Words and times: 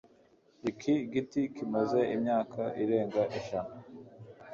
Iki 0.69 0.93
giti 1.11 1.41
kimaze 1.55 1.99
imyaka 2.15 2.61
irenga 2.83 3.21
ijana. 3.39 3.73